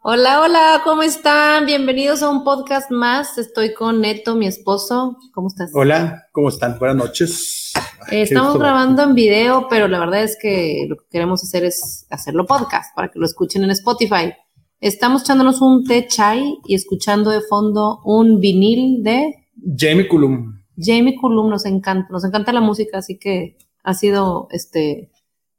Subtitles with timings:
[0.00, 1.66] Hola, hola, ¿cómo están?
[1.66, 3.36] Bienvenidos a un podcast más.
[3.36, 5.18] Estoy con Neto, mi esposo.
[5.34, 5.72] ¿Cómo estás?
[5.74, 6.78] Hola, ¿cómo están?
[6.78, 7.72] Buenas noches.
[8.08, 12.46] Estamos grabando en video, pero la verdad es que lo que queremos hacer es hacerlo
[12.46, 14.32] podcast para que lo escuchen en Spotify.
[14.80, 20.60] Estamos echándonos un té chai y escuchando de fondo un vinil de Jamie Cullum.
[20.76, 25.10] Jamie Cullum nos encanta, nos encanta la música, así que ha sido este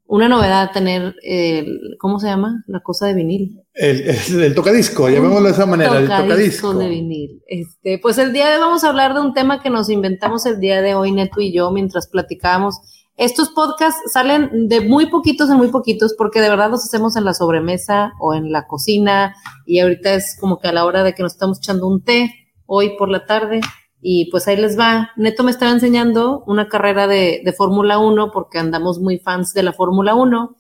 [0.10, 2.64] una novedad tener el, ¿cómo se llama?
[2.66, 3.62] La cosa de vinil.
[3.76, 4.10] El,
[4.42, 6.74] el, tocadisco, llamémoslo de esa manera, el tocadisco.
[6.74, 7.44] de vinil.
[7.46, 10.48] Este, pues el día de hoy vamos a hablar de un tema que nos inventamos
[10.48, 12.80] el día de hoy, Neto y yo, mientras platicábamos.
[13.18, 17.24] Estos podcasts salen de muy poquitos en muy poquitos porque de verdad los hacemos en
[17.24, 19.36] la sobremesa o en la cocina
[19.68, 22.34] y ahorita es como que a la hora de que nos estamos echando un té
[22.66, 23.62] hoy por la tarde
[24.02, 25.12] y pues ahí les va.
[25.18, 29.64] Neto me estaba enseñando una carrera de, de Fórmula 1 porque andamos muy fans de
[29.64, 30.56] la Fórmula 1.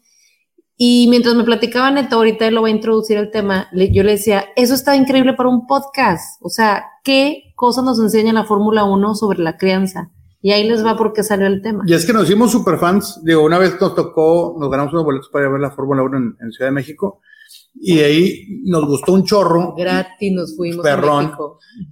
[0.77, 4.45] Y mientras me platicaba Neto, ahorita lo va a introducir el tema, yo le decía,
[4.55, 6.41] eso está increíble para un podcast.
[6.41, 10.11] O sea, ¿qué cosas nos enseña la Fórmula 1 sobre la crianza?
[10.41, 11.83] Y ahí les va porque salió el tema.
[11.85, 13.19] Y es que nos hicimos super fans.
[13.25, 16.01] Digo, una vez nos tocó, nos ganamos unos boletos para ir a ver la Fórmula
[16.03, 17.19] 1 en, en Ciudad de México
[17.73, 19.73] y ahí nos gustó un chorro.
[19.75, 21.33] Gratis nos fuimos perrón.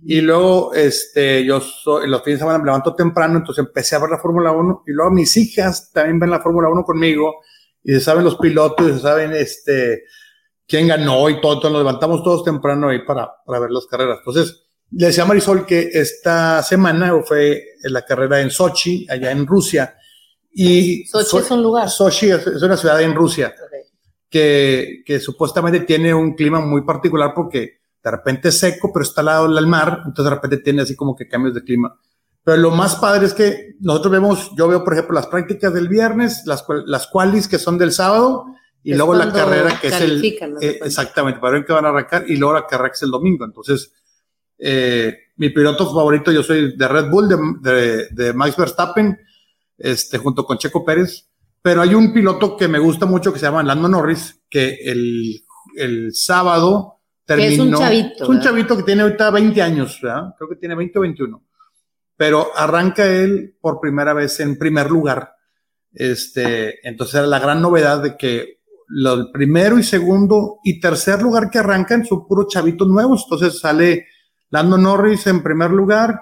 [0.04, 4.00] Y luego, este, yo soy, los fines de semana me levanto temprano, entonces empecé a
[4.00, 7.36] ver la Fórmula 1 y luego mis hijas también ven la Fórmula 1 conmigo
[7.84, 10.04] y se saben los pilotos y se saben, este,
[10.68, 14.18] quién ganó y todo, entonces nos levantamos todos temprano ahí para, para ver las carreras.
[14.20, 19.46] Entonces, le decía a Marisol que esta semana fue la carrera en Sochi, allá en
[19.46, 19.98] Rusia.
[20.52, 21.90] Y Sochi es un lugar.
[21.90, 23.54] Sochi es, una ciudad en Rusia
[24.30, 29.22] que, que supuestamente tiene un clima muy particular porque de repente es seco, pero está
[29.22, 32.00] al lado del mar, entonces de repente tiene así como que cambios de clima.
[32.44, 35.90] Pero lo más padre es que nosotros vemos, yo veo por ejemplo las prácticas del
[35.90, 38.46] viernes, las, las qualis que son del sábado,
[38.84, 40.24] y luego la carrera que es el...
[40.62, 43.12] Eh, exactamente, para ver qué van a arrancar, y luego la carrera que es el
[43.12, 43.44] domingo.
[43.44, 43.92] Entonces,
[44.58, 49.20] eh, mi piloto favorito, yo soy de Red Bull, de, de, de Max Verstappen,
[49.78, 51.27] este, junto con Checo Pérez.
[51.68, 55.44] Pero hay un piloto que me gusta mucho que se llama Lando Norris, que el,
[55.76, 57.52] el sábado terminó.
[57.52, 58.24] Es un chavito.
[58.24, 60.34] Es un chavito que tiene ahorita 20 años, ¿verdad?
[60.38, 61.44] Creo que tiene 20 o 21.
[62.16, 65.34] Pero arranca él por primera vez en primer lugar.
[65.92, 71.50] Este, entonces era la gran novedad de que el primero y segundo y tercer lugar
[71.50, 73.26] que arrancan son puros chavitos nuevos.
[73.26, 74.06] Entonces sale
[74.52, 76.18] Lando Norris en primer lugar,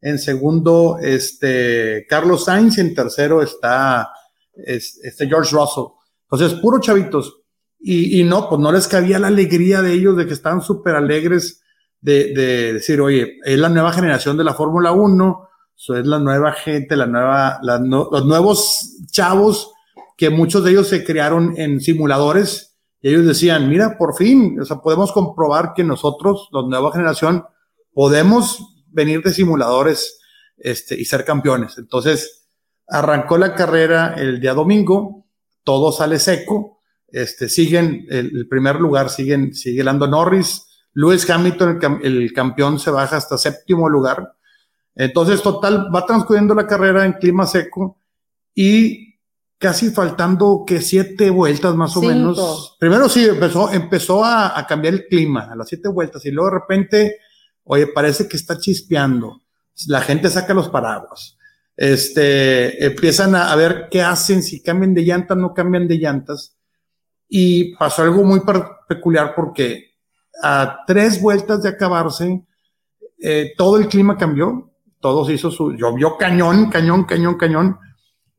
[0.00, 4.08] en segundo, este, Carlos Sainz, y en tercero está
[4.56, 5.92] es, este George Russell.
[6.30, 7.40] Entonces, puro chavitos.
[7.78, 10.96] Y, y, no, pues no les cabía la alegría de ellos, de que estaban súper
[10.96, 11.62] alegres
[12.00, 16.52] de, de, decir, oye, es la nueva generación de la Fórmula 1, es la nueva
[16.52, 19.72] gente, la nueva, los nuevos chavos,
[20.16, 24.64] que muchos de ellos se crearon en simuladores, y ellos decían, mira, por fin, o
[24.64, 27.44] sea, podemos comprobar que nosotros, la nueva generación,
[27.92, 28.58] podemos
[28.88, 30.18] venir de simuladores
[30.56, 31.76] este, y ser campeones.
[31.78, 32.45] Entonces,
[32.88, 35.26] Arrancó la carrera el día domingo,
[35.64, 36.76] todo sale seco,
[37.08, 43.16] este, siguen el, primer lugar, siguen, sigue Lando Norris, Lewis Hamilton, el, campeón, se baja
[43.16, 44.34] hasta séptimo lugar.
[44.94, 48.00] Entonces, total, va transcurriendo la carrera en clima seco
[48.54, 49.16] y
[49.58, 52.76] casi faltando que siete vueltas más o menos.
[52.78, 56.50] Primero sí, empezó, empezó a, a, cambiar el clima a las siete vueltas y luego
[56.50, 57.16] de repente,
[57.64, 59.42] oye, parece que está chispeando.
[59.88, 61.36] La gente saca los paraguas
[61.76, 66.56] este, empiezan a, ver qué hacen, si cambian de llantas, no cambian de llantas.
[67.28, 68.40] Y pasó algo muy
[68.88, 69.96] peculiar porque
[70.42, 72.44] a tres vueltas de acabarse,
[73.18, 77.78] eh, todo el clima cambió, todo se hizo su, llovió cañón, cañón, cañón, cañón,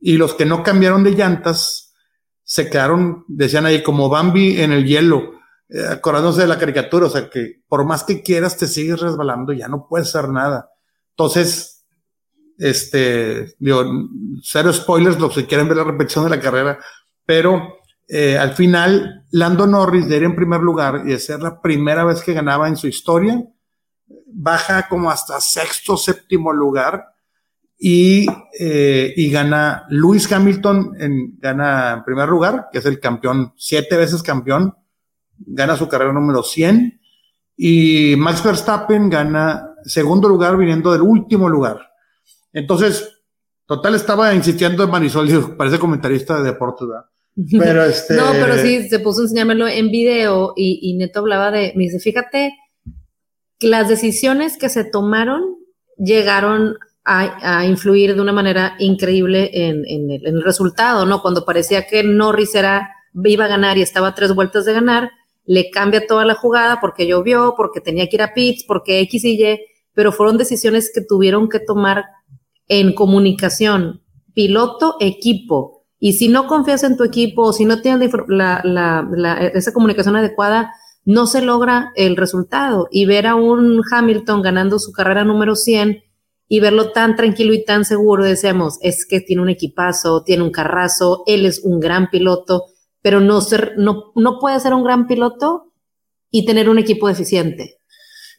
[0.00, 1.94] y los que no cambiaron de llantas
[2.42, 5.32] se quedaron, decían ahí, como Bambi en el hielo,
[5.68, 9.52] eh, acordándose de la caricatura, o sea que por más que quieras te sigues resbalando,
[9.52, 10.70] ya no puedes hacer nada.
[11.10, 11.77] Entonces,
[12.58, 13.84] este, digo,
[14.42, 16.78] cero spoilers, los que quieren ver la repetición de la carrera,
[17.24, 21.60] pero eh, al final, Lando Norris de ir en primer lugar y de ser la
[21.60, 23.42] primera vez que ganaba en su historia,
[24.26, 27.04] baja como hasta sexto, séptimo lugar
[27.78, 28.26] y,
[28.58, 33.96] eh, y gana Lewis Hamilton, en, gana en primer lugar, que es el campeón, siete
[33.96, 34.74] veces campeón,
[35.38, 37.00] gana su carrera número 100
[37.56, 41.87] y Max Verstappen gana segundo lugar viniendo del último lugar.
[42.52, 43.22] Entonces,
[43.66, 47.04] total estaba insistiendo en Marisol, parece comentarista de deportes, ¿verdad?
[47.50, 48.14] Pero este...
[48.14, 52.00] no, pero sí, se puso a enseñármelo en video y, Neto hablaba de, me dice,
[52.00, 52.54] fíjate,
[53.60, 55.56] las decisiones que se tomaron
[55.96, 61.22] llegaron a, influir de una manera increíble en, el, en, el, resultado, ¿no?
[61.22, 62.90] Cuando parecía que Norris era,
[63.24, 65.10] iba a ganar y estaba a tres vueltas de ganar,
[65.46, 69.24] le cambia toda la jugada porque llovió, porque tenía que ir a pits, porque X
[69.24, 69.60] y Y,
[69.94, 72.04] pero fueron decisiones que tuvieron que tomar
[72.68, 74.02] en comunicación,
[74.34, 75.86] piloto, equipo.
[75.98, 78.10] Y si no confías en tu equipo o si no tienes
[79.54, 80.72] esa comunicación adecuada,
[81.04, 82.86] no se logra el resultado.
[82.90, 86.02] Y ver a un Hamilton ganando su carrera número 100
[86.48, 90.50] y verlo tan tranquilo y tan seguro, decíamos, es que tiene un equipazo, tiene un
[90.50, 92.64] carrazo, él es un gran piloto,
[93.02, 95.72] pero no, ser, no, no puede ser un gran piloto
[96.30, 97.77] y tener un equipo eficiente.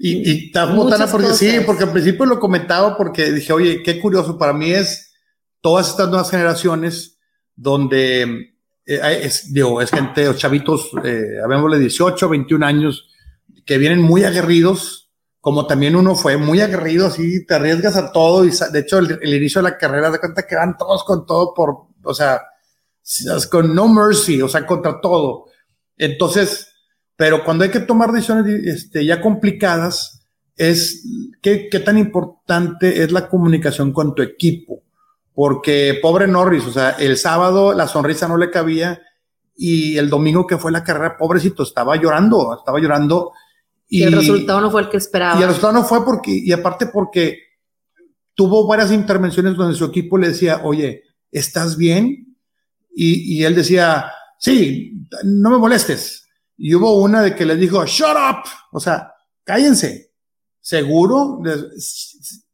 [0.01, 0.77] Y, y tan
[1.11, 5.11] porque sí, porque al principio lo comentaba porque dije, oye, qué curioso, para mí es
[5.59, 7.19] todas estas nuevas generaciones
[7.53, 8.53] donde
[8.85, 13.09] eh, es, digo, es gente, o chavitos, eh, habémosle 18, 21 años,
[13.65, 15.11] que vienen muy aguerridos,
[15.41, 19.33] como también uno fue muy aguerrido, así te arriesgas a todo y de hecho el,
[19.33, 22.41] inicio de la carrera de cuenta que van todos con todo por, o sea,
[23.51, 25.45] con no mercy, o sea, contra todo.
[25.97, 26.68] Entonces,
[27.19, 30.25] pero cuando hay que tomar decisiones este, ya complicadas,
[30.55, 31.05] es
[31.41, 34.83] qué, qué tan importante es la comunicación con tu equipo.
[35.33, 39.01] Porque pobre Norris, o sea, el sábado la sonrisa no le cabía
[39.53, 43.33] y el domingo que fue la carrera, pobrecito, estaba llorando, estaba llorando
[43.89, 45.37] y, el resultado no fue el que esperaba.
[45.37, 47.39] Y el resultado no fue porque, y aparte porque
[48.33, 52.37] tuvo varias intervenciones donde su equipo le decía, oye, ¿estás bien?
[52.95, 56.18] Y, y él decía, sí, no me molestes.
[56.61, 59.13] Y hubo una de que le dijo, shut up, o sea,
[59.45, 60.11] cállense,
[60.59, 61.39] seguro,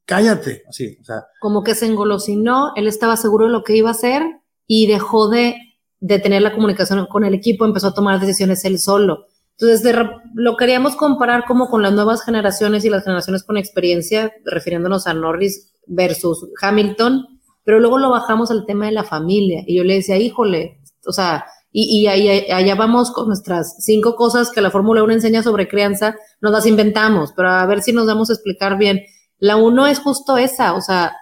[0.05, 1.25] cállate, así, o sea.
[1.41, 4.21] Como que se engolosinó, él estaba seguro de lo que iba a hacer
[4.67, 5.55] y dejó de,
[5.99, 9.25] de tener la comunicación con el equipo, empezó a tomar decisiones él solo.
[9.57, 9.95] Entonces,
[10.35, 15.15] lo queríamos comparar como con las nuevas generaciones y las generaciones con experiencia, refiriéndonos a
[15.15, 17.25] Norris versus Hamilton,
[17.63, 19.63] pero luego lo bajamos al tema de la familia.
[19.65, 21.45] Y yo le decía, híjole, o sea,
[21.77, 26.15] y, y allá vamos con nuestras cinco cosas que la Fórmula 1 enseña sobre crianza,
[26.39, 29.01] nos las inventamos, pero a ver si nos vamos a explicar bien.
[29.39, 31.17] La uno es justo esa, o sea,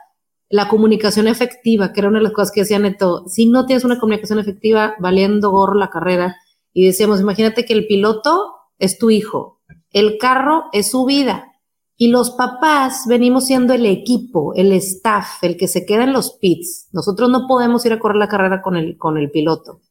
[0.49, 3.27] la comunicación efectiva, que era una de las cosas que decía Neto.
[3.27, 6.35] Si no tienes una comunicación efectiva, valiendo gorro la carrera,
[6.71, 11.51] y decíamos, imagínate que el piloto es tu hijo, el carro es su vida
[11.97, 16.33] y los papás venimos siendo el equipo, el staff, el que se queda en los
[16.33, 16.89] pits.
[16.91, 19.81] Nosotros no podemos ir a correr la carrera con el, con el piloto.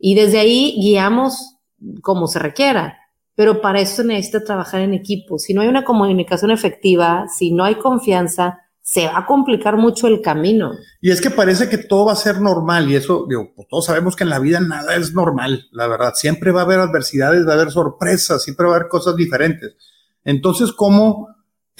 [0.00, 1.56] Y desde ahí guiamos
[2.02, 2.96] como se requiera.
[3.36, 5.38] Pero para eso necesita trabajar en equipo.
[5.38, 10.08] Si no hay una comunicación efectiva, si no hay confianza, se va a complicar mucho
[10.08, 10.72] el camino.
[11.00, 13.86] Y es que parece que todo va a ser normal y eso, digo, pues todos
[13.86, 16.12] sabemos que en la vida nada es normal, la verdad.
[16.14, 19.76] Siempre va a haber adversidades, va a haber sorpresas, siempre va a haber cosas diferentes.
[20.24, 21.28] Entonces, ¿cómo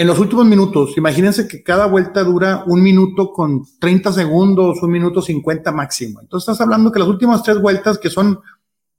[0.00, 4.90] en los últimos minutos, imagínense que cada vuelta dura un minuto con 30 segundos, un
[4.90, 6.22] minuto 50 máximo.
[6.22, 8.40] Entonces estás hablando que las últimas tres vueltas, que son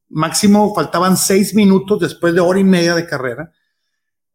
[0.09, 3.51] máximo, faltaban seis minutos después de hora y media de carrera,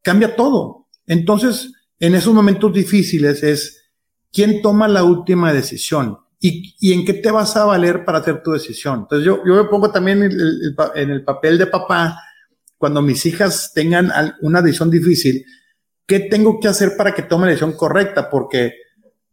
[0.02, 0.88] cambia todo.
[1.06, 3.92] Entonces, en esos momentos difíciles es
[4.32, 8.42] quién toma la última decisión y, y, en qué te vas a valer para hacer
[8.42, 9.02] tu decisión.
[9.02, 12.18] Entonces yo, yo me pongo también en el papel de papá
[12.76, 14.10] cuando mis hijas tengan
[14.40, 15.44] una decisión difícil,
[16.06, 18.30] ¿qué tengo que hacer para que tomen la decisión correcta?
[18.30, 18.72] Porque,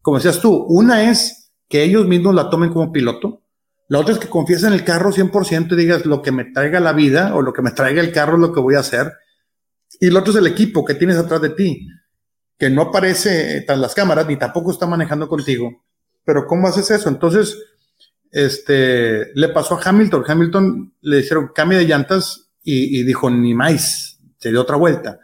[0.02, 3.44] como decías tú, una es que ellos mismos la tomen como piloto,
[3.88, 6.80] la otra es que confíes en el carro 100% y digas lo que me traiga
[6.80, 9.12] la vida o lo que me traiga el carro es lo que voy a hacer.
[10.00, 11.88] Y lo otro es el equipo que tienes atrás de ti
[12.58, 15.84] que no aparece tras las cámaras ni tampoco está manejando contigo.
[16.24, 17.10] Pero ¿cómo haces eso?
[17.10, 17.58] Entonces,
[18.32, 20.24] este, le pasó a Hamilton.
[20.26, 25.20] Hamilton le dijeron cambio de llantas y, dijo ni más, se dio otra vuelta.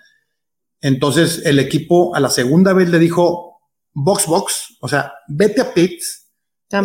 [0.81, 3.61] Entonces el equipo a la segunda vez le dijo
[3.93, 6.27] box box, o sea, vete a pits.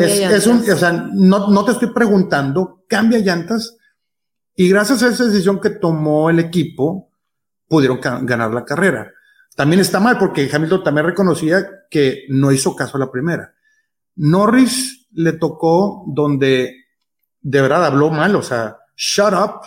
[0.01, 3.77] Es, un, o sea, no, no te estoy preguntando, cambia llantas.
[4.57, 7.11] Y gracias a esa decisión que tomó el equipo,
[7.69, 9.13] pudieron ganar la carrera.
[9.57, 13.55] También está mal porque Hamilton también reconocía que no hizo caso a la primera.
[14.17, 16.85] Norris le tocó donde
[17.41, 19.61] de verdad habló mal, o sea, shut up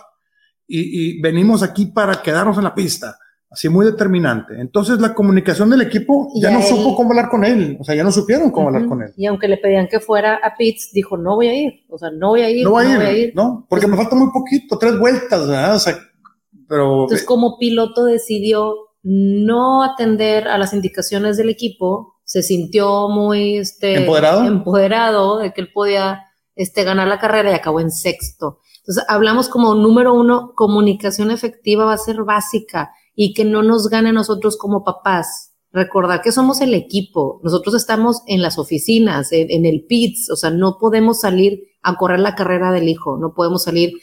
[0.68, 3.18] y, venimos aquí para quedarnos en la pista.
[3.50, 4.60] Así muy determinante.
[4.60, 8.04] Entonces la comunicación del equipo ya no supo cómo hablar con él, o sea, ya
[8.04, 9.14] no supieron cómo hablar con él.
[9.16, 12.12] Y aunque le pedían que fuera a pits, dijo, no voy a ir, o sea,
[12.12, 12.66] no voy a ir.
[12.66, 15.76] No voy, a, ir, no, porque me falta muy poquito, tres vueltas, ¿verdad?
[15.76, 15.98] O sea,
[16.68, 17.04] pero...
[17.04, 23.96] Entonces como piloto decidió no atender a las indicaciones del equipo, se sintió muy este,
[23.96, 25.38] ¿Empoderado?
[25.38, 26.26] de que él podía
[26.56, 28.60] este, ganar la carrera y acabó en sexto.
[28.80, 33.90] Entonces, hablamos como número uno, comunicación efectiva va a ser básica y que no nos
[33.90, 35.56] gane a nosotros como papás.
[35.74, 40.52] Recordar que somos el equipo, nosotros estamos en las oficinas, en, el PITS, o sea,
[40.52, 43.94] no podemos salir a correr la carrera del hijo, no podemos salir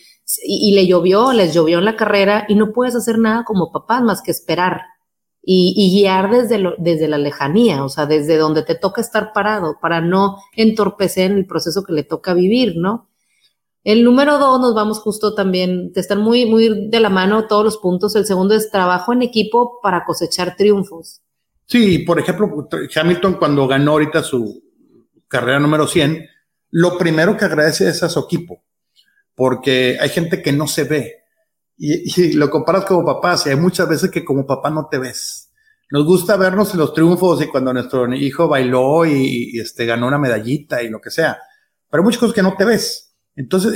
[0.44, 4.02] y, le llovió, les llovió en la carrera y no puedes hacer nada como papás
[4.02, 4.82] más que esperar
[5.40, 9.78] y, guiar desde, lo, desde la lejanía, o sea, desde donde te toca estar parado
[9.80, 13.08] para no entorpecer el proceso que le toca vivir, ¿no?
[13.84, 17.64] El número dos, nos vamos justo también, te están muy, muy de la mano todos
[17.64, 18.16] los puntos.
[18.16, 21.20] El segundo es trabajo en equipo para cosechar triunfos.
[21.66, 24.62] Sí, por ejemplo, Hamilton cuando ganó ahorita su
[25.28, 26.26] carrera número 100,
[26.70, 28.64] lo primero que agradece es a su equipo,
[29.34, 31.24] porque hay gente que no se ve.
[31.76, 35.50] Y, lo comparas como papá, y hay muchas veces que como papá no te ves.
[35.90, 40.18] Nos gusta vernos en los triunfos y cuando nuestro hijo bailó y, este, ganó una
[40.18, 41.38] medallita y lo que sea.
[41.90, 43.13] Pero hay muchas cosas que no te ves.
[43.36, 43.72] Entonces,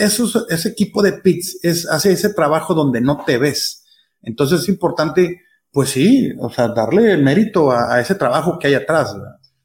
[0.49, 3.85] ese equipo de pits es, hace ese trabajo donde no te ves.
[4.23, 5.41] Entonces es importante,
[5.73, 9.15] pues sí, o sea, darle mérito a, ese trabajo que hay atrás.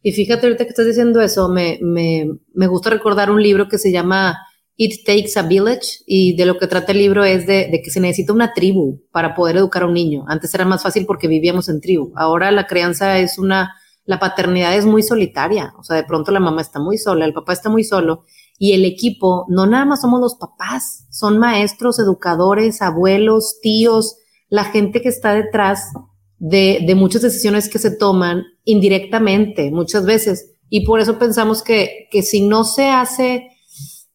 [0.02, 3.78] Y fíjate ahorita que estás diciendo eso, me, me, me gusta recordar un libro que
[3.78, 4.38] se llama
[4.76, 7.92] It Takes a Village y de lo que trata el libro es de, de, que
[7.92, 10.26] se necesita una tribu para poder educar a un niño.
[10.28, 12.12] Antes era más fácil porque vivíamos en tribu.
[12.16, 15.74] Ahora la crianza es una, la paternidad es muy solitaria.
[15.78, 18.26] O sea, de pronto la mamá está muy sola, el papá está muy solo
[18.58, 24.18] y el equipo, no nada más somos los papás, son maestros, educadores, abuelos, tíos,
[24.50, 25.92] la gente que está detrás
[26.38, 30.52] de, muchas decisiones que se toman indirectamente muchas veces.
[30.70, 33.50] Y por eso pensamos que, que si no se hace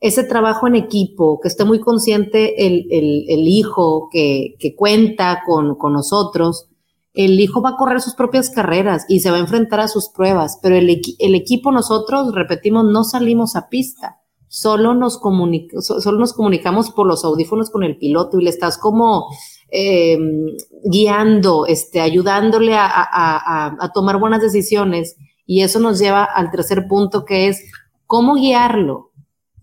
[0.00, 5.92] ese trabajo en equipo, que esté muy consciente el, el, hijo que, cuenta con, con,
[5.92, 6.68] nosotros,
[7.14, 10.08] el hijo va a correr sus propias carreras y se va a enfrentar a sus
[10.08, 14.18] pruebas, pero el equipo nosotros, repetimos, no salimos a pista,
[14.48, 19.26] solo nos, solo nos comunicamos por los audífonos con el piloto y le estás como
[19.70, 20.18] eh,
[20.84, 25.16] guiando, este, ayudándole a, a, a tomar buenas decisiones.
[25.46, 27.62] Y eso nos lleva al tercer punto que es
[28.06, 29.12] cómo guiarlo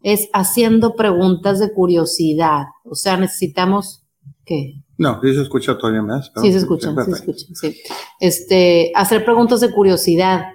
[0.02, 2.66] es haciendo preguntas de curiosidad.
[2.84, 4.06] O sea, necesitamos
[4.46, 4.82] ¿qué?
[4.98, 6.32] No, sí se escucha todavía más.
[6.42, 7.82] Sí se escucha, sí se escucha, sí.
[8.20, 10.46] Este, hacer preguntas de curiosidad.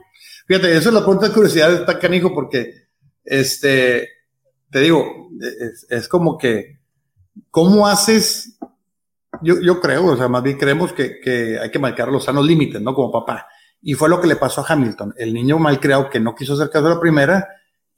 [0.46, 2.88] Fíjate, eso es la pregunta de curiosidad está canijo porque,
[3.24, 4.08] este,
[4.70, 5.30] te digo,
[5.88, 6.78] es, como que,
[7.50, 8.58] ¿cómo haces?
[9.42, 12.46] Yo, yo creo, o sea, más bien creemos que, que hay que marcar los sanos
[12.46, 12.94] límites, ¿no?
[12.94, 13.46] Como papá.
[13.82, 15.14] Y fue lo que le pasó a Hamilton.
[15.16, 17.48] El niño mal creado que no quiso hacer caso a la primera,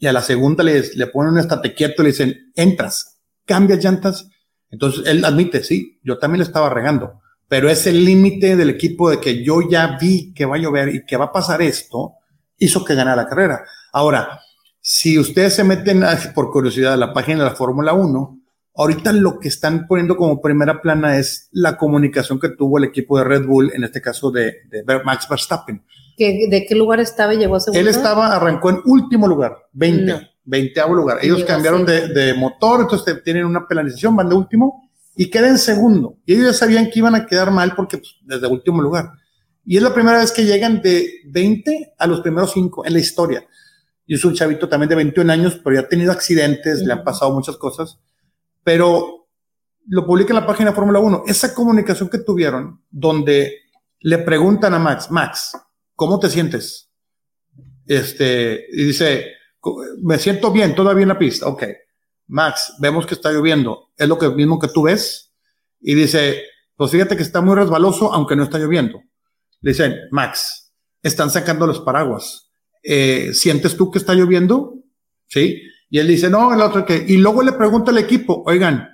[0.02, 4.29] y a la segunda le, le ponen un estate quieto, le dicen, entras, cambias llantas.
[4.69, 9.11] Entonces él admite, sí, yo también le estaba regando, pero es el límite del equipo
[9.11, 12.14] de que yo ya vi que va a llover y que va a pasar esto,
[12.59, 13.62] hizo que ganara la carrera.
[13.93, 14.41] Ahora,
[14.83, 18.41] si ustedes se meten por curiosidad a la página de la Fórmula 1,
[18.75, 23.17] ahorita lo que están poniendo como primera plana es la comunicación que tuvo el equipo
[23.17, 25.85] de Red Bull, en este caso de, de Max Verstappen.
[26.19, 27.81] ¿De qué lugar estaba y llegó a segundo?
[27.81, 31.19] Él estaba, arrancó en último lugar, 20, 20 lugar.
[31.23, 36.17] Ellos cambiaron de, motor, entonces tienen una penalización, van de último y quedan en segundo.
[36.27, 39.12] Y ellos ya sabían que iban a quedar mal porque pues, desde último lugar.
[39.65, 42.99] Y es la primera vez que llegan de 20 a los primeros 5 en la
[42.99, 43.47] historia.
[44.12, 47.02] Y es un chavito también de 21 años, pero ya ha tenido accidentes, le han
[47.02, 47.99] pasado muchas cosas.
[48.62, 49.26] Pero
[49.87, 51.23] lo publica en la página Fórmula 1.
[51.28, 53.62] Esa comunicación que tuvieron, donde
[54.00, 55.57] le preguntan a Max, Max,
[55.95, 56.90] ¿cómo te sientes?
[57.87, 59.28] Este, y dice,
[60.02, 61.47] me siento bien, todavía en la pista.
[61.47, 61.64] Ok.
[62.26, 63.92] Max, vemos que está lloviendo.
[63.97, 65.33] ¿Es lo que, mismo que tú ves?
[65.81, 66.42] Y dice,
[66.76, 69.00] pues fíjate que está muy resbaloso, aunque no está lloviendo.
[69.62, 70.71] Le dicen, Max,
[71.02, 72.51] están sacando los paraguas.
[72.83, 74.75] Eh, ¿Sientes tú que está lloviendo?
[75.27, 75.62] Sí.
[75.89, 77.05] Y él dice, no, el otro que.
[77.07, 78.89] Y luego le pregunta al equipo, oigan,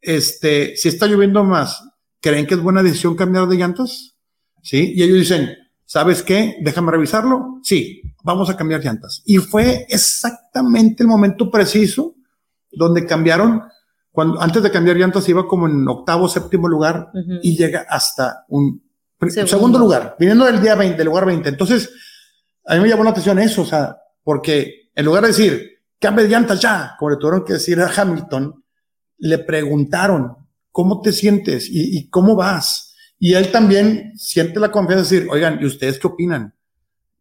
[0.00, 1.82] este, si está lloviendo más,
[2.20, 4.16] ¿creen que es buena decisión cambiar de llantas?
[4.62, 4.92] Sí.
[4.94, 5.50] Y ellos dicen,
[5.84, 6.56] ¿sabes qué?
[6.60, 7.60] Déjame revisarlo.
[7.62, 9.22] Sí, vamos a cambiar llantas.
[9.24, 12.14] Y fue exactamente el momento preciso
[12.70, 13.62] donde cambiaron.
[14.12, 17.10] Cuando, antes de cambiar llantas iba como en octavo, séptimo lugar
[17.42, 18.82] y llega hasta un
[19.46, 19.78] segundo.
[19.78, 21.48] lugar, viniendo del día 20, del lugar 20.
[21.48, 21.90] Entonces,
[22.66, 26.24] a mí me llamó la atención eso, o sea, porque en lugar de decir, cambia
[26.24, 28.64] de ya, como le tuvieron que decir a Hamilton,
[29.18, 30.36] le preguntaron,
[30.70, 32.94] ¿cómo te sientes y, y cómo vas?
[33.18, 36.54] Y él también siente la confianza de decir, oigan, ¿y ustedes qué opinan?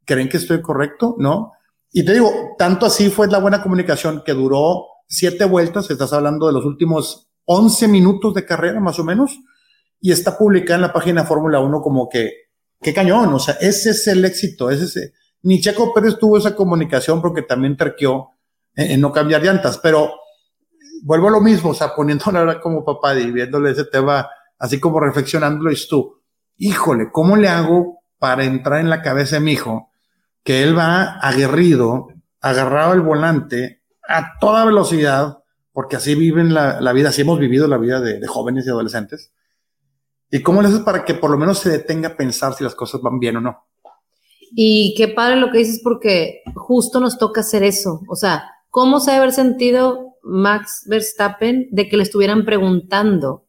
[0.05, 1.15] ¿Creen que estoy correcto?
[1.19, 1.51] ¿No?
[1.91, 6.47] Y te digo, tanto así fue la buena comunicación que duró siete vueltas, estás hablando
[6.47, 9.39] de los últimos 11 minutos de carrera más o menos,
[9.99, 12.31] y está publicada en la página Fórmula 1 como que,
[12.79, 16.55] qué cañón, o sea, ese es el éxito, ese es, ni Checo Pérez tuvo esa
[16.55, 18.31] comunicación porque también terqueó
[18.75, 20.11] en, no cambiar llantas, pero
[21.03, 24.79] vuelvo a lo mismo, o sea, poniéndole ahora como papá y viéndole ese tema así
[24.79, 26.21] como reflexionándolo, y tú,
[26.57, 29.89] híjole, ¿cómo le hago para entrar en la cabeza de mi hijo
[30.43, 32.07] que él va aguerrido,
[32.41, 35.39] agarrado al volante, a toda velocidad,
[35.71, 39.31] porque así viven la, vida, así hemos vivido la vida de, de, jóvenes y adolescentes.
[40.29, 42.75] ¿Y cómo le haces para que por lo menos se detenga a pensar si las
[42.75, 43.68] cosas van bien o no?
[44.51, 48.01] Y qué padre lo que dices porque justo nos toca hacer eso.
[48.07, 53.45] O sea, ¿cómo se debe haber sentido Max Verstappen de que le estuvieran preguntando?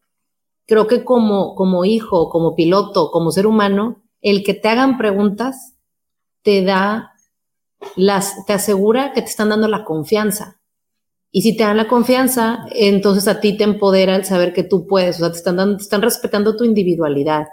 [0.67, 5.75] Creo que como, como hijo, como piloto, como ser humano, el que te hagan preguntas
[6.43, 7.13] te da
[7.97, 10.61] las, te asegura que te están dando la confianza.
[11.33, 14.87] Y si te dan la confianza, entonces a ti te empodera el saber que tú
[14.87, 17.47] puedes, o sea, te están, dando, te están respetando tu individualidad.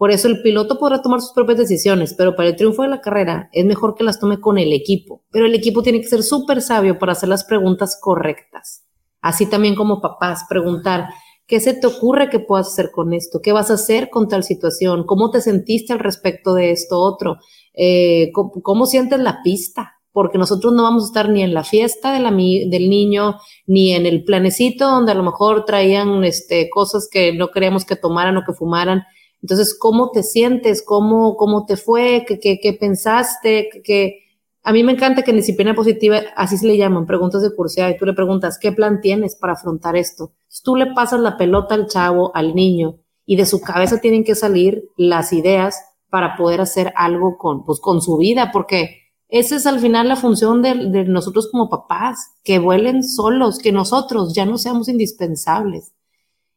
[0.00, 3.02] Por eso el piloto podrá tomar sus propias decisiones, pero para el triunfo de la
[3.02, 5.26] carrera es mejor que las tome con el equipo.
[5.30, 8.86] Pero el equipo tiene que ser súper sabio para hacer las preguntas correctas.
[9.20, 11.10] Así también como papás, preguntar,
[11.46, 13.40] ¿qué se te ocurre que puedas hacer con esto?
[13.42, 15.04] ¿Qué vas a hacer con tal situación?
[15.04, 17.36] ¿Cómo te sentiste al respecto de esto otro?
[17.74, 19.96] Eh, ¿cómo, ¿cómo, sientes la pista?
[20.12, 24.24] Porque nosotros no vamos a estar ni en la fiesta del niño, ni en el
[24.24, 28.54] planecito donde a lo mejor traían este, cosas que no queríamos que tomaran o que
[28.54, 29.02] fumaran.
[29.42, 30.82] Entonces, ¿cómo te sientes?
[30.82, 32.24] ¿Cómo, cómo te fue?
[32.26, 33.70] ¿Qué, qué, qué pensaste?
[33.84, 34.20] ¿Qué,
[34.62, 37.88] a mí me encanta que en disciplina positiva, así se le llaman, preguntas de curiosidad,
[37.88, 40.32] y tú le preguntas, ¿qué plan tienes para afrontar esto?
[40.62, 44.34] tú le pasas la pelota al chavo, al niño, y de su cabeza tienen que
[44.34, 48.96] salir las ideas para poder hacer algo con, pues, con su vida, porque
[49.28, 53.72] esa es al final la función de, de nosotros como papás, que vuelen solos, que
[53.72, 55.92] nosotros ya no seamos indispensables.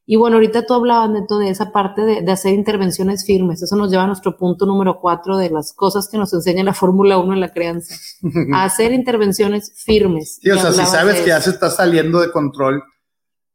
[0.06, 3.62] Y bueno, ahorita tú hablabas, Neto, de esa parte de, de, hacer intervenciones firmes.
[3.62, 6.74] Eso nos lleva a nuestro punto número cuatro de las cosas que nos enseña la
[6.74, 7.96] Fórmula 1 en la crianza.
[8.54, 10.40] a hacer intervenciones firmes.
[10.42, 12.84] Sí, o sea, si sabes que ya se está saliendo de control,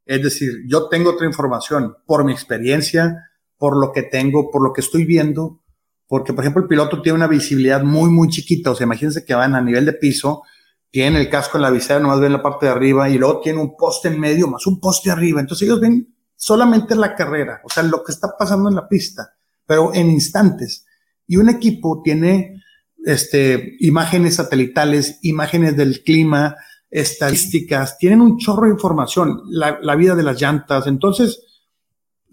[0.07, 3.29] es decir, yo tengo otra información por mi experiencia,
[3.59, 5.61] por lo que tengo, por lo que estoy viendo,
[6.07, 8.71] porque, por ejemplo, el piloto tiene una visibilidad muy, muy chiquita.
[8.71, 10.45] O sea, imagínense que van a nivel de piso,
[10.91, 13.61] tienen el casco en la visera, nomás ven la parte de arriba, y luego tiene
[13.61, 15.41] un poste en medio, más un poste arriba.
[15.41, 19.35] Entonces ellos ven solamente la carrera, o sea, lo que está pasando en la pista,
[19.67, 20.87] pero en instantes.
[21.27, 22.63] Y un equipo tiene
[23.05, 26.57] este, imágenes satelitales, imágenes del clima,
[26.91, 30.87] estadísticas, tienen un chorro de información, la, vida de las llantas.
[30.87, 31.43] Entonces,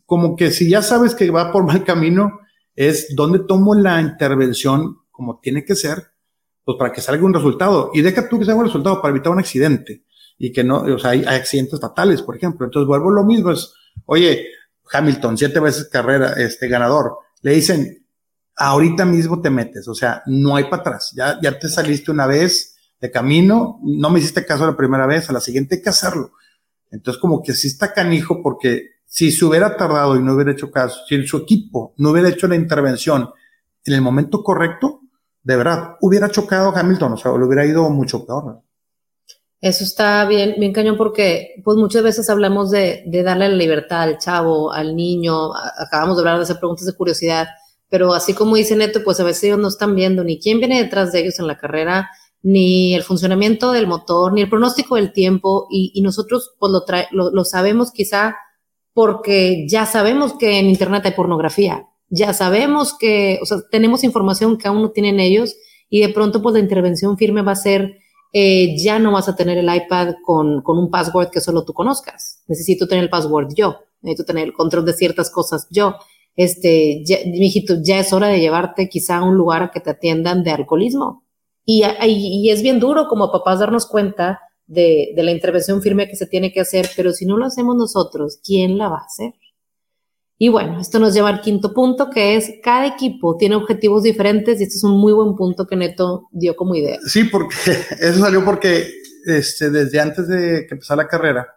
[0.06, 2.40] como que si ya sabes que va por mal camino,
[2.76, 6.12] es donde tomo la intervención como tiene que ser,
[6.64, 7.90] pues para que salga un resultado.
[7.94, 10.06] Y deja tú que salga un resultado para evitar un accidente
[10.38, 12.66] y que no, o sea, hay, accidentes fatales, por ejemplo.
[12.66, 13.74] Entonces vuelvo lo mismo, es,
[14.06, 14.48] oye,
[14.92, 18.06] Hamilton, siete veces carrera, este ganador, le dicen,
[18.56, 22.28] ahorita mismo te metes, o sea, no hay para atrás, ya, ya te saliste una
[22.28, 25.90] vez de camino, no me hiciste caso la primera vez, a la siguiente hay que
[25.90, 26.32] hacerlo.
[26.92, 30.72] Entonces, como que sí está canijo, porque si se hubiera tardado y no hubiera hecho
[30.72, 33.30] caso, si su equipo no hubiera hecho la intervención
[33.84, 35.02] en el momento correcto,
[35.44, 38.62] de verdad, hubiera chocado Hamilton, o sea, le hubiera ido mucho peor.
[39.62, 44.02] Eso está bien, bien cañón porque pues muchas veces hablamos de, de, darle la libertad
[44.02, 47.48] al chavo, al niño, acabamos de hablar de hacer preguntas de curiosidad,
[47.90, 50.84] pero así como dice Neto, pues a veces ellos no están viendo ni quién viene
[50.84, 52.10] detrás de ellos en la carrera,
[52.44, 56.84] ni el funcionamiento del motor, ni el pronóstico del tiempo, y, y nosotros pues lo,
[56.84, 58.36] trae, lo, lo sabemos quizá
[58.94, 64.58] porque ya sabemos que en Internet hay pornografía, ya sabemos que, o sea, tenemos información
[64.58, 65.56] que aún no tienen ellos,
[65.90, 67.98] y de pronto pues la intervención firme va a ser
[68.38, 71.72] eh, ya no vas a tener el iPad con, con, un password que solo tú
[71.72, 72.44] conozcas.
[72.50, 75.96] Necesito tener el password yo, necesito tener el control de ciertas cosas yo.
[76.36, 79.92] Este, ya, mijito, ya es hora de llevarte quizá a un lugar a que te
[79.92, 81.24] atiendan de alcoholismo.
[81.64, 86.10] Y, y, y es bien duro como papás darnos cuenta de, de la intervención firme
[86.10, 89.06] que se tiene que hacer, pero si no lo hacemos nosotros, ¿quién la va a
[89.06, 89.34] hacer?
[90.38, 94.60] Y bueno, esto nos lleva al quinto punto, que es cada equipo tiene objetivos diferentes
[94.60, 97.00] y este es un muy buen punto que Neto dio como idea.
[97.06, 97.56] Sí, porque
[98.00, 98.86] eso salió porque
[99.26, 101.48] este, desde antes de que empezara la carrera,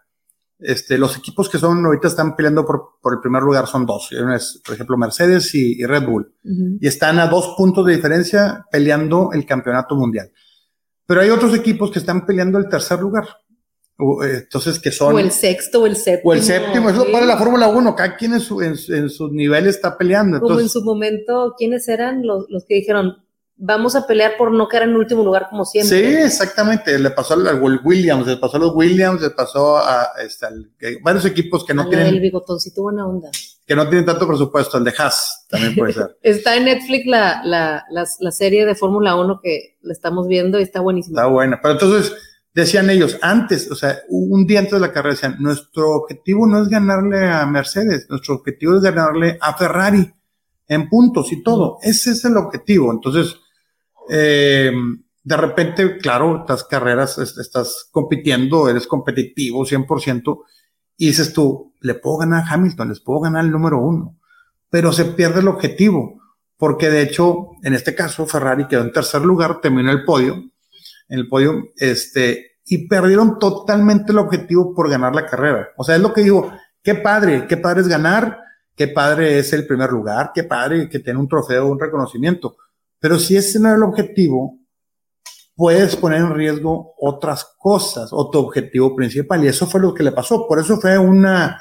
[0.59, 4.09] este, los equipos que son ahorita están peleando por, por el primer lugar son dos,
[4.11, 6.77] es, por ejemplo Mercedes y, y Red Bull, uh -huh.
[6.81, 10.31] y están a dos puntos de diferencia peleando el campeonato mundial.
[11.05, 13.25] Pero hay otros equipos que están peleando el tercer lugar.
[13.99, 15.13] Entonces, que son.
[15.13, 16.31] O el sexto o el séptimo.
[16.31, 17.95] O el séptimo, eso para la Fórmula 1.
[17.95, 20.37] Cada quien en su, en, en su nivel está peleando.
[20.37, 23.17] Entonces, como en su momento, ¿quiénes eran los, los que dijeron,
[23.57, 25.99] vamos a pelear por no quedar en último lugar como siempre?
[25.99, 26.97] Sí, exactamente.
[26.97, 30.71] Le pasó al Williams, le pasó a los Williams, le pasó a, este, al,
[31.03, 32.07] varios equipos que no a tienen.
[32.07, 33.29] El bigotoncito buena onda.
[33.67, 36.17] Que no tienen tanto presupuesto, el de Haas también puede ser.
[36.23, 40.57] está en Netflix la, la, la, la serie de Fórmula 1 que la estamos viendo
[40.57, 41.19] y está buenísima.
[41.19, 41.59] Está buena.
[41.61, 42.13] Pero entonces
[42.59, 46.61] decían ellos antes, o sea, un día antes de la carrera decían, nuestro objetivo no
[46.61, 50.11] es ganarle a Mercedes, nuestro objetivo es ganarle a Ferrari
[50.67, 51.77] en puntos y todo.
[51.81, 52.91] Ese es el objetivo.
[52.91, 53.35] Entonces,
[54.09, 54.71] eh,
[55.23, 60.43] de repente, claro, estas carreras, estás compitiendo, eres competitivo 100%,
[60.97, 64.17] y dices tú, le puedo ganar a Hamilton, les puedo ganar el número uno,
[64.69, 66.21] pero se pierde el objetivo,
[66.57, 70.33] porque de hecho, en este caso, Ferrari quedó en tercer lugar, terminó el podio,
[71.09, 75.69] en el podio, este, y perdieron totalmente el objetivo por ganar la carrera.
[75.75, 76.53] O sea, es lo que digo,
[76.83, 78.37] qué padre, qué padre es ganar,
[78.75, 82.57] qué padre es el primer lugar, qué padre que tiene un trofeo, un reconocimiento.
[82.99, 84.59] Pero si ese no es el objetivo,
[85.55, 89.43] puedes poner en riesgo otras cosas o tu objetivo principal.
[89.43, 90.47] Y eso fue lo que le pasó.
[90.47, 91.59] Por eso fue una,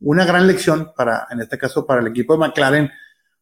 [0.00, 2.90] una gran lección para, en este caso, para el equipo de McLaren,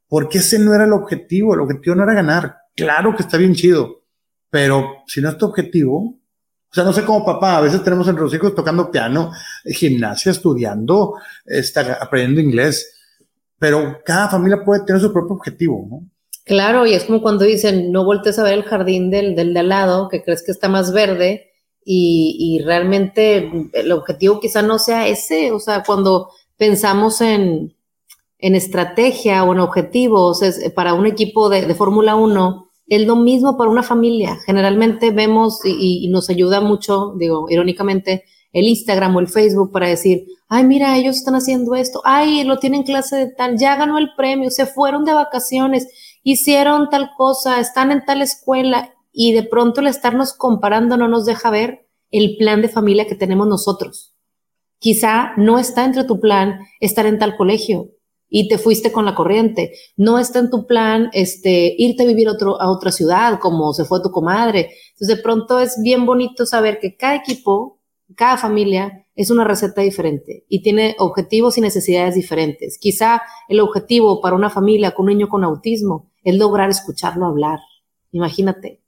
[0.07, 1.55] porque ese no era el objetivo.
[1.55, 2.59] El objetivo no era ganar.
[2.74, 4.02] Claro que está bien chido,
[4.50, 6.20] pero si no es tu objetivo,
[6.77, 9.33] sea, no sé cómo papá, a veces tenemos a nuestros tocando piano,
[9.65, 12.95] gimnasia, estudiando, está aprendiendo inglés,
[13.59, 16.11] pero cada familia puede tener su propio objetivo, ¿no?
[16.45, 19.61] Claro, y es como cuando dicen, no voltees a ver el jardín del, del de
[19.61, 21.51] al lado, que crees que está más verde,
[21.85, 27.75] y, y realmente el objetivo quizá no sea ese, o sea, cuando pensamos en,
[28.39, 33.16] en estrategia o en objetivos es, para un equipo de, de Fórmula 1, es lo
[33.16, 34.38] mismo para una familia.
[34.46, 40.27] Generalmente vemos y, nos ayuda mucho, digo, irónicamente, el Instagram o el Facebook para decir,
[40.49, 44.11] ay, mira, ellos están haciendo esto, ay, lo tienen clase de tal, ya ganó el
[44.16, 45.88] premio, se fueron de vacaciones,
[46.22, 51.27] hicieron tal cosa, están en tal escuela y de pronto el estarnos comparando no nos
[51.27, 54.14] deja ver el plan de familia que tenemos nosotros.
[54.79, 57.90] Quizá no está entre tu plan estar en tal colegio,
[58.29, 59.73] y te fuiste con la corriente.
[59.97, 63.85] No está en tu plan este, irte a vivir otro, a otra ciudad como se
[63.85, 64.71] fue tu comadre.
[64.93, 67.81] Entonces de pronto es bien bonito saber que cada equipo,
[68.15, 72.79] cada familia es una receta diferente y tiene objetivos y necesidades diferentes.
[72.79, 77.61] Quizá el objetivo para una familia con un niño con autismo es lograr escucharlo hablar.
[78.12, 78.83] Imagínate.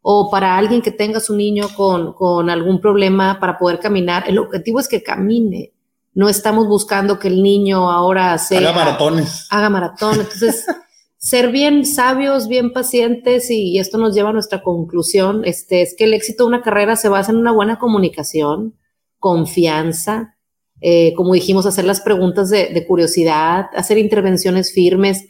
[0.00, 4.38] O para alguien que tenga su niño con, con algún problema para poder caminar, el
[4.38, 5.73] objetivo es que camine
[6.14, 9.46] no estamos buscando que el niño ahora se haga maratones.
[9.50, 10.20] Haga maratón.
[10.20, 10.64] Entonces,
[11.18, 16.04] ser bien sabios, bien pacientes, y esto nos lleva a nuestra conclusión, este, es que
[16.04, 18.78] el éxito de una carrera se basa en una buena comunicación,
[19.18, 20.36] confianza,
[20.80, 25.26] eh, como dijimos, hacer las preguntas de, de curiosidad, hacer intervenciones firmes,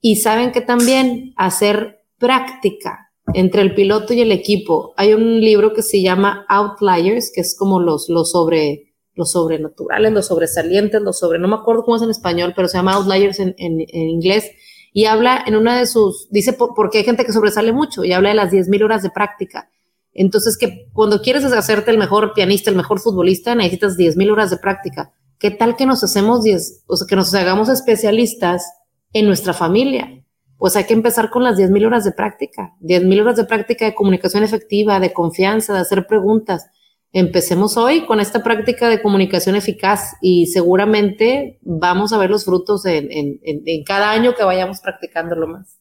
[0.00, 4.94] y saben que también hacer práctica entre el piloto y el equipo.
[4.96, 8.87] Hay un libro que se llama Outliers, que es como los, los sobre
[9.18, 12.78] los sobrenaturales, los sobresalientes, los sobre, no me acuerdo cómo es en español, pero se
[12.78, 14.48] llama Outliers en, en, inglés,
[14.92, 18.28] y habla en una de sus, dice porque hay gente que sobresale mucho, y habla
[18.28, 19.70] de las 10.000 horas de práctica.
[20.14, 24.58] Entonces, que cuando quieres hacerte el mejor pianista, el mejor futbolista, necesitas 10.000 horas de
[24.58, 25.12] práctica.
[25.40, 28.64] ¿Qué tal que nos hacemos 10, o que nos hagamos especialistas
[29.12, 30.24] en nuestra familia?
[30.58, 33.94] Pues hay que empezar con las 10.000 horas de práctica, 10.000 horas de práctica de
[33.96, 36.68] comunicación efectiva, de confianza, de hacer preguntas,
[37.12, 42.84] empecemos hoy con esta práctica de comunicación eficaz y seguramente vamos a ver los frutos
[42.84, 43.40] en,
[43.84, 45.78] cada año que vayamos practicándolo más.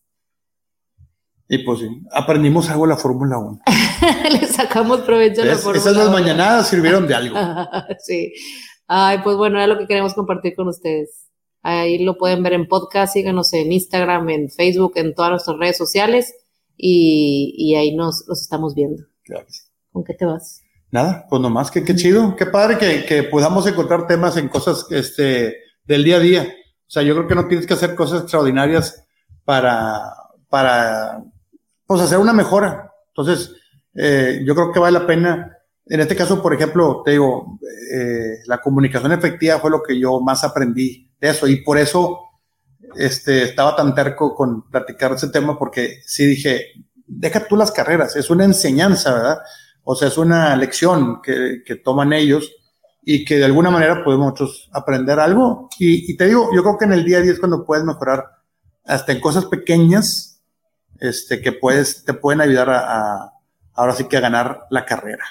[1.49, 3.59] Y pues sí, aprendimos algo de la Fórmula 1.
[4.31, 7.37] Le sacamos provecho a la Fórmula Esas las mañanadas sirvieron de algo.
[7.99, 8.33] sí.
[8.85, 11.27] Ay, pues bueno, era lo que queremos compartir con ustedes.
[11.61, 15.77] Ahí lo pueden ver en podcast, síganos en Instagram, en Facebook, en todas nuestras redes
[15.77, 16.33] sociales
[16.77, 19.03] y, ahí nos los estamos viendo.
[19.25, 19.69] Gracias.
[19.91, 20.61] ¿Con qué te vas?
[20.97, 25.57] Nada, pues nomás que qué chido, qué padre que, podamos encontrar temas en cosas este,
[25.86, 26.43] del día a día.
[26.43, 29.05] O sea, yo creo que no tienes que hacer cosas extraordinarias
[29.45, 30.01] para,
[30.49, 31.23] para,
[31.86, 32.91] pues hacer una mejora.
[33.10, 33.53] Entonces,
[33.93, 35.57] eh, yo creo que vale la pena.
[35.86, 37.60] En este caso, por ejemplo, te digo,
[37.93, 42.19] eh, la comunicación efectiva fue lo que yo más aprendí de eso y por eso
[42.95, 46.73] este, estaba tan terco con platicar ese tema porque sí dije,
[47.05, 49.38] deja tú las carreras, es una enseñanza, ¿verdad?
[49.89, 52.52] O sea, es una lección que, toman ellos
[53.04, 55.69] y que de alguna manera podemos nosotros aprender algo.
[55.80, 58.26] Y, te digo, yo creo que en el día a día es cuando puedes mejorar
[58.84, 60.43] hasta en cosas pequeñas
[61.00, 63.32] este, que puedes, te pueden ayudar a,
[63.73, 65.23] ahora sí que a ganar la carrera.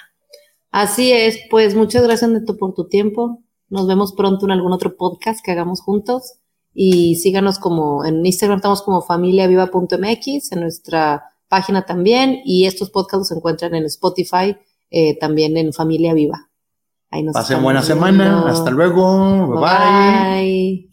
[0.71, 3.43] Así es, pues muchas gracias Neto por tu tiempo.
[3.69, 6.39] Nos vemos pronto en algún otro podcast que hagamos juntos
[6.73, 13.29] y síganos como en Instagram estamos como familiaviva.mx, en nuestra página también y estos podcasts
[13.29, 14.57] se encuentran en Spotify,
[14.89, 16.49] eh, también en Familia Viva.
[17.09, 18.49] Ahí nos Pasen buena semana.
[18.49, 19.47] Hasta luego.
[19.59, 19.59] bye.
[19.59, 20.89] bye.